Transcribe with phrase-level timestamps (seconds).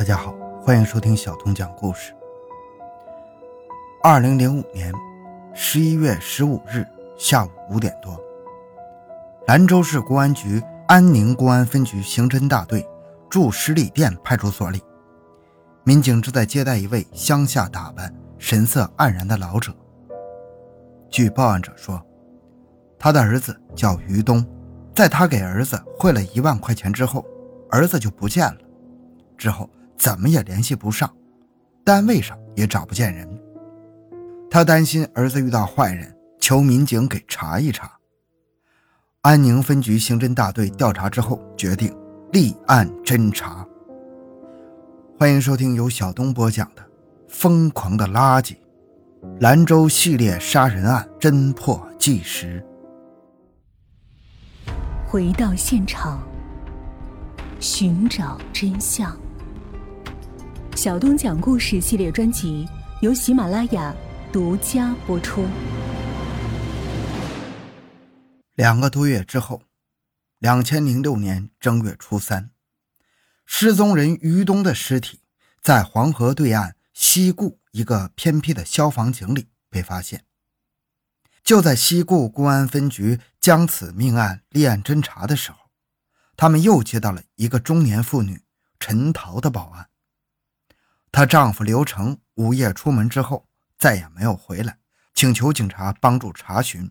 [0.00, 2.14] 大家好，欢迎收听小童讲故事。
[4.02, 4.90] 二零零五年
[5.52, 6.86] 十一月十五日
[7.18, 8.18] 下午五点多，
[9.46, 12.88] 兰州市公安局安宁公安分局刑侦大队
[13.28, 14.82] 驻十里店派出所里，
[15.84, 19.70] 民警正在接待一位乡下打扮、神色黯然的老者。
[21.10, 22.02] 据报案者说，
[22.98, 24.42] 他的儿子叫于东，
[24.94, 27.22] 在他给儿子汇了一万块钱之后，
[27.70, 28.58] 儿子就不见了，
[29.36, 29.68] 之后。
[30.00, 31.14] 怎么也联系不上，
[31.84, 33.28] 单位上也找不见人。
[34.50, 37.92] 他担心儿子遇到坏人，求民警给查一查。
[39.20, 41.94] 安宁分局刑侦大队调查之后，决定
[42.32, 43.62] 立案侦查。
[45.18, 46.80] 欢迎收听由小东播讲的
[47.28, 48.52] 《疯狂的垃圾》——
[49.38, 52.64] 兰州系列杀人案侦破纪实。
[55.06, 56.26] 回到现场，
[57.60, 59.14] 寻找真相。
[60.80, 62.66] 小东讲故事系列专辑
[63.02, 63.94] 由喜马拉雅
[64.32, 65.46] 独家播出。
[68.54, 69.60] 两个多月之后，
[70.38, 72.50] 两千零六年正月初三，
[73.44, 75.20] 失踪人于东的尸体
[75.60, 80.24] 在黄河对岸西固一个偏僻的消防井里被发现。
[81.44, 85.58] 就在西固公安分局将此命案立案侦查的时候，
[86.38, 88.40] 他们又接到了一个中年妇女
[88.78, 89.89] 陈桃的报案。
[91.12, 94.78] 她丈夫刘成午夜出门之后再也没有回来，
[95.14, 96.90] 请求警察帮助查询。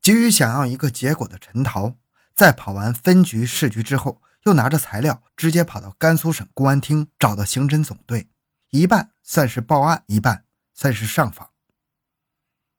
[0.00, 1.96] 急于想要一个结果的陈桃，
[2.34, 8.28] 在跑完分局、市局之后，又拿着材料直接跑到甘肃省公安厅，找到刑侦总队，
[8.70, 11.50] 一半算是报案，一半算是上访。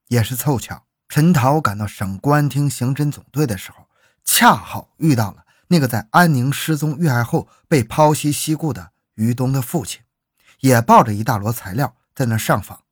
[0.09, 3.87] 也是凑巧，陈桃赶到省公安厅刑侦总队的时候，
[4.25, 10.01] 恰好遇到了那个在安宁失踪遇害后被抛尸西固的于东的父亲。
[10.63, 12.83] 也抱着一大摞材料在那上访，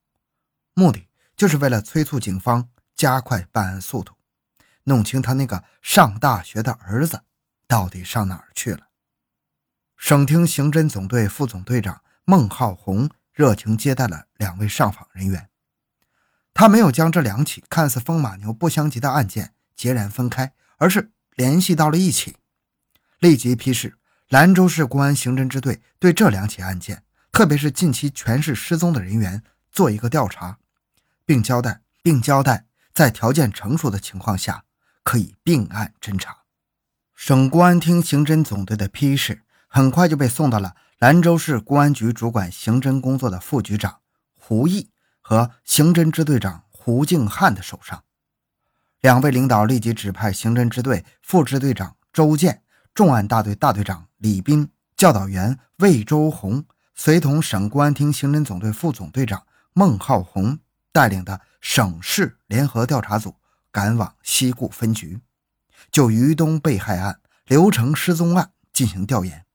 [0.73, 4.13] 目的就是为了催促警方加快办案速度，
[4.83, 7.21] 弄清他那个上大学的儿子
[7.67, 8.87] 到底上哪儿去了。
[9.95, 15.49] 省厅刑侦总队副总队长孟浩红热情接待了两位上访人员，
[16.53, 22.35] 他没有将这两起看似风马牛不相及的案件截然分开，而是联系到了一起，
[23.19, 27.05] 立即批示兰州市公安刑侦支队对这两起案件。
[27.41, 29.41] 特别是近期全市失踪的人员
[29.71, 30.59] 做一个调查，
[31.25, 34.63] 并交代，并交代在条件成熟的情况下
[35.01, 36.37] 可以并案侦查。
[37.15, 44.01] 省公安厅刑侦总队的批示很快就被送到了兰州市公安局主管刑侦工作的副局长
[44.37, 48.03] 胡毅和刑侦支队长胡敬汉的手上。
[48.99, 52.61] 两位领导立即指派刑侦支队副支队长周建、
[52.93, 56.63] 重案大队大队长李斌、教导员魏周红。
[57.03, 60.59] 随同省公安厅刑侦总队副总队长孟浩红
[60.91, 63.37] 带领的省市联合调查组
[63.71, 65.19] 赶往西固分局，
[65.91, 69.45] 就于东被害案、刘成失踪案进行调研。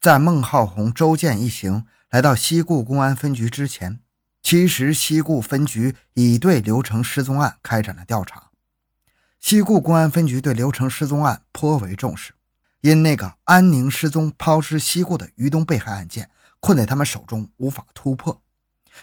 [0.00, 3.98] 在孟浩红、周建一行来到西固公安分局之前，
[4.40, 8.50] 其实西固分局已对刘成失踪案开展了调查。
[9.40, 12.34] 西固公安分局对刘成失踪案颇为重视，
[12.86, 16.30] 因那个安宁失踪抛尸西固的于东被害案件。
[16.58, 18.42] 困在他们手中无法突破。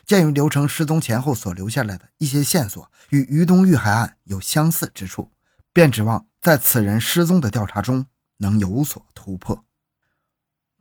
[0.05, 5.31] 鉴于刘成失踪前后所留下来的一些线索与于东遇害案有相似之处，
[5.71, 8.07] 便指望在此人失踪的调查中
[8.37, 9.63] 能有所突破。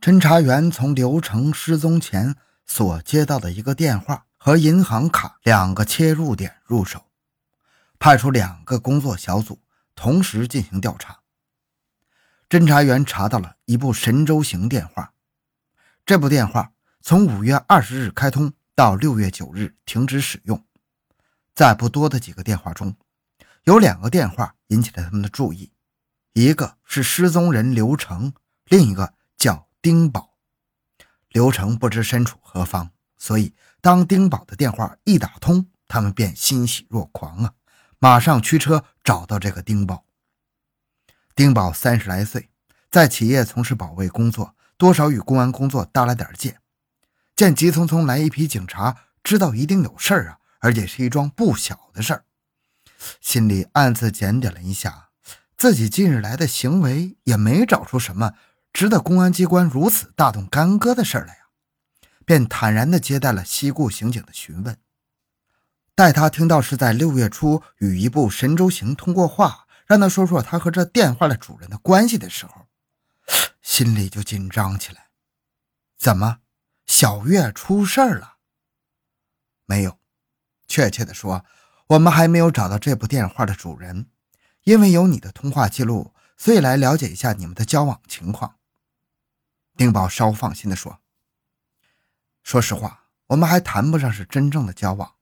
[0.00, 2.34] 侦查员从刘成失踪前
[2.66, 7.04] 所接到的一个电话和银行卡两个切入点入手，
[8.00, 9.60] 派出两个工作小组
[9.94, 11.21] 同时进行调查。
[12.52, 15.14] 侦查员查到了一部神州行电话。
[16.04, 16.70] 这部电话
[17.00, 20.62] 从五月二十日开通到六月九日停止使用，
[21.54, 22.94] 在不多的几个电话中，
[23.64, 25.72] 有两个电话引起了他们的注意，
[26.34, 28.34] 一个是失踪人刘成，
[28.66, 30.34] 另一个叫丁宝。
[31.30, 37.54] 刘成不知身处何方，所以当丁宝的电话一打通，他们便欣喜若狂啊，
[37.98, 40.04] 马上驱车找到这个丁宝。
[41.34, 42.50] 丁宝三十来岁，
[42.90, 44.54] 在企业从事保卫工作。
[44.76, 46.58] 多少与公安工作搭了点界，
[47.36, 52.24] 见急匆匆来一批警察，知道一定有事儿啊，而且是一桩不小的事儿，
[53.20, 55.10] 心里暗自检点了一下，
[55.56, 58.32] 自己近日来的行为也没找出什么
[58.72, 61.40] 值得公安机关如此大动干戈的事儿来呀，
[62.26, 64.76] 便坦然地接待了西固刑警的询问。
[65.94, 72.66] 待他听到是在六月初与一部神州行通过话，让他说说他和这电话的主人的关系的时候。
[73.62, 75.06] 心里就紧张起来，
[75.96, 76.40] 怎么，
[76.84, 78.38] 小月出事儿了？
[79.66, 79.98] 没有，
[80.66, 81.44] 确切的说，
[81.86, 84.08] 我们还没有找到这部电话的主人。
[84.64, 88.56] 因为有你的通话记录，所以来了解一下你们的交往情况。
[89.76, 91.00] 丁宝稍放心的说
[92.44, 95.14] ：“说实话，我们还谈不上是真正的交往，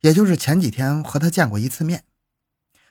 [0.00, 2.04] 也就是前几天和他见过一次面。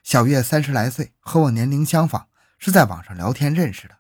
[0.04, 2.26] 小月三十来岁，和我年龄相仿，
[2.60, 4.00] 是在网上聊天认识的。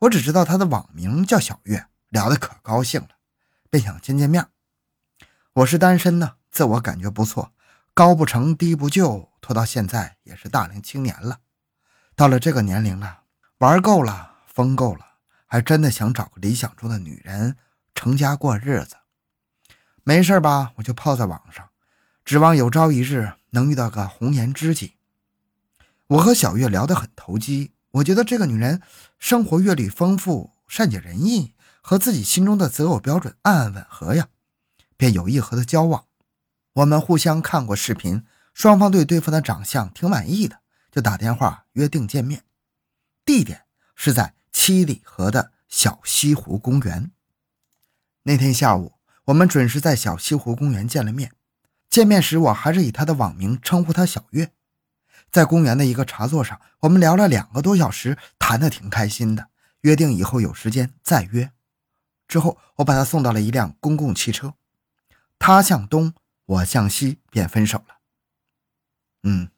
[0.00, 3.08] 我只知道他的网名叫小月，聊得可高兴了，
[3.70, 4.46] 便想见见面。
[5.54, 7.52] 我是单身呢，自我感觉不错。”
[7.94, 11.40] 高不成低不就，拖到现在也是大龄青年了。
[12.16, 13.24] 到了这个年龄了，
[13.58, 15.04] 玩够了，疯够了，
[15.44, 17.58] 还真的想找个理想中的女人
[17.94, 18.96] 成家过日子。
[20.04, 21.68] 没事吧，我就泡在网上，
[22.24, 24.96] 指望有朝一日能遇到个红颜知己。
[26.12, 28.82] 我和小月聊得很投机，我觉得这个女人
[29.18, 34.28] 生活阅历丰富，善解人意，和自己心中的择偶标准暗暗吻合呀，
[34.98, 36.04] 便有意和她交往。
[36.74, 40.60] 我们互相看过视频，双方对对方的长相挺满意的，
[40.90, 42.44] 就打电话约定见面。
[43.24, 43.62] 地点
[43.94, 47.10] 是在七里河的小西湖公园。
[48.24, 48.92] 那天下午，
[49.26, 51.32] 我们准时在小西湖公园见了面。
[51.88, 54.52] 见面时，我还是以他的网名称呼他小月。
[55.32, 59.48] 在公园的一个茶座上，我们聊了两个多小时，谈的挺开心的，
[59.80, 61.50] 约定以后有时间再约。
[62.28, 64.54] 之后，我把他送到了一辆公共汽车，
[65.38, 66.14] 他向东。
[66.44, 67.98] 我向西便分手了。
[69.22, 69.48] 嗯，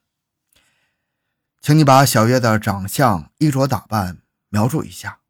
[1.61, 4.19] 请你把小月的长相、衣着打扮
[4.51, 5.21] 描述一下。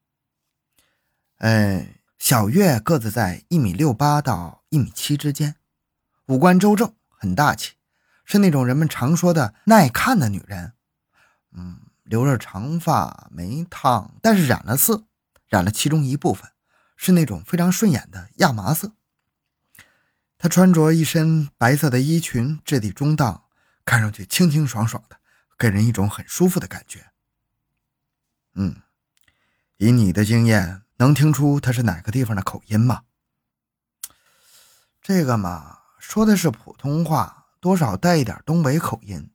[1.38, 5.55] 嗯，小月个子在一米六八到一米七之间，
[6.26, 7.75] 五官周正，很大气，
[8.25, 10.73] 是那种人们常说的耐看的女人。
[11.53, 15.05] 嗯，留着长发，没烫，但是染了色，
[15.47, 16.50] 染了其中一部分，
[16.97, 18.93] 是那种非常顺眼的亚麻色。
[20.37, 23.44] 她穿着一身白色的衣裙，质地中档，
[23.85, 25.19] 看上去清清爽爽的，
[25.56, 27.12] 给人一种很舒服的感觉。
[28.55, 28.82] 嗯，
[29.79, 33.03] 以你的经验，能听出她是哪个地方的口音吗？
[35.00, 39.31] 这个嘛，说的是普通话，多少带一点东北口音，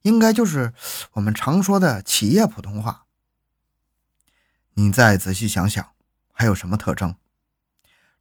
[0.00, 0.72] 应该就是
[1.12, 3.04] 我们常说的企业普通话。
[4.72, 5.92] 你再仔细想想，
[6.32, 7.14] 还有什么特征？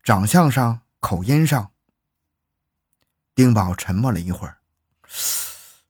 [0.04, 1.72] 长相上，口音上。
[3.34, 4.58] 丁宝沉默了一会儿。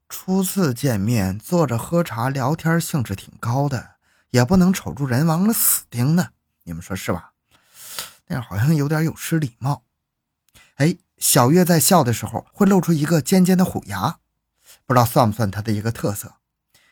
[0.08, 3.96] 初次见面，坐着喝茶聊天，兴致挺高的，
[4.30, 6.28] 也不能瞅住人往了死盯呢。
[6.62, 7.32] 你们说是吧？
[8.28, 9.82] 那样好像有点有失礼貌。
[10.76, 14.18] 哎，小月在笑的时候会露出一个尖尖的虎牙，
[14.84, 16.36] 不知道算不算她的一个特色。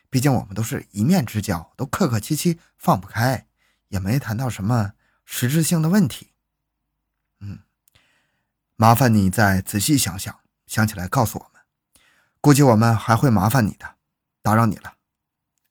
[0.09, 3.47] 毕竟我们都是一面之交，都客客气气，放不开，
[3.89, 4.93] 也没谈到什么
[5.25, 6.33] 实质性的问题。
[7.41, 7.61] 嗯，
[8.77, 10.39] 麻烦你再仔细想想。
[10.65, 11.61] 想起来告诉我们，
[12.41, 13.97] 估计我们还会麻烦你的，
[14.41, 14.95] 打扰你了，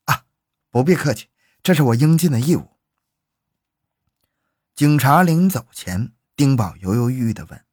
[0.04, 0.26] 啊，
[0.70, 1.28] 不必客气，
[1.60, 2.76] 这是我应尽的义务。
[4.76, 7.64] 警察临走前，丁宝犹犹豫豫地问：“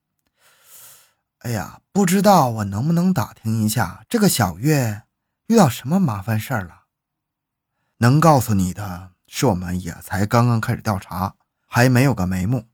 [1.40, 5.04] 哎呀，不知道我能不能打听一下，这个小月
[5.48, 6.84] 遇到什么麻烦事儿了？
[8.00, 11.36] 能告诉你的是，我们也才刚刚开始调查，
[11.66, 12.68] 还没有个眉目。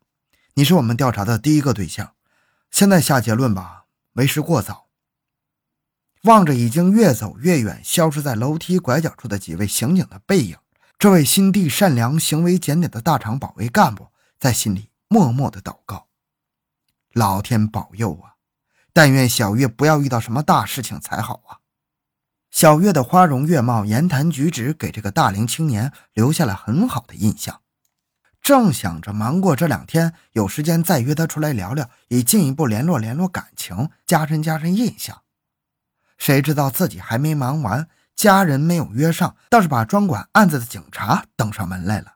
[0.56, 2.14] 你是我们调查的第一个对象，
[2.72, 4.88] 现在下结论吧。”为时过早。
[6.24, 10.58] 望着已经越走越远、消失在楼梯拐角处的几位刑警的背影，
[10.98, 14.08] 这位心地善良、行为检点的大厂保卫干部
[14.40, 16.08] 在心里默默的祷告
[17.14, 18.35] ：“老天保佑啊！
[18.96, 21.60] 但愿小月不要遇到什么大事情才好啊！”
[22.50, 27.60] 小月的花容月貌、言谈举止给这个大龄青年留下了很好的印象。
[28.42, 35.24] 正想着忙过这两天，有时间再约他出来聊聊，以进一步联络联络感情，加深加深印象。
[36.18, 42.14] 谁知道自己还没忙完，家人没有约上，倒是把专管案子的警察登上门来了。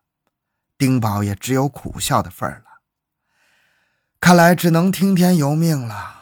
[0.77, 2.79] 丁宝也只有苦笑的份儿了。
[4.21, 6.18] 看来只能听天由命了。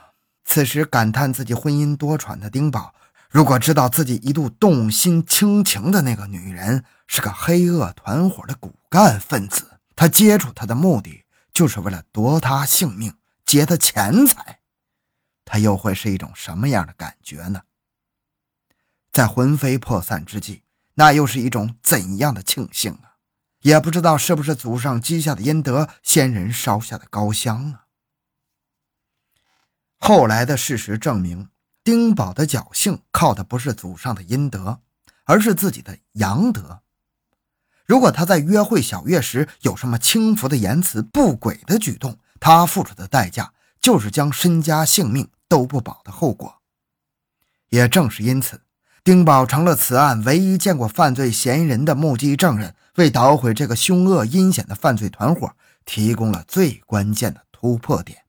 [0.49, 2.95] 此时感叹自己婚姻多舛的丁宝，
[3.29, 9.79] 如果知道自己一度动心倾情的那个女人是个黑恶团伙的骨干分子。
[9.93, 13.13] 他接触他的目的就是为了夺他性命、
[13.45, 14.59] 劫他钱财，
[15.43, 17.63] 他又会是一种什么样的感觉呢？
[19.11, 20.63] 在魂飞魄散之际，
[20.93, 23.19] 那又是一种怎样的庆幸啊？
[23.63, 27.86] 也不知道是不是祖上积下的阴德，先人烧下的高香啊？
[29.99, 31.49] 后来的事实证明，
[31.83, 34.81] 丁宝的侥幸靠的不是祖上的阴德，
[35.25, 36.81] 而是自己的阳德。
[37.85, 46.61] 如果他在约会小月时有什么轻浮的言辞、不轨的举动，他付出的代价就是将身家性命都不保的后果。
[47.69, 48.61] 也正是因此，
[49.03, 55.53] 丁宝成了此案唯一见过犯罪嫌疑人的目击证人，为捣毁这个凶恶阴险的犯罪团伙
[55.85, 58.26] 提供了最关键的突破点。